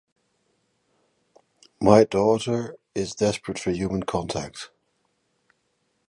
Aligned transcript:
My 1.79 2.05
daughter 2.05 2.75
is 2.95 3.13
desperate 3.13 3.59
for 3.59 3.69
human 3.69 4.01
contact 4.01 4.71